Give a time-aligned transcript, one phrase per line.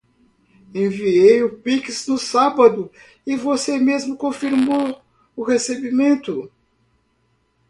[0.73, 2.91] Enviei o pix no sábado
[3.23, 4.99] e você mesmo confirmou
[5.35, 6.51] o recebimento.